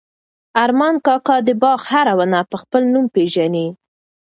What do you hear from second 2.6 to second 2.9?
خپل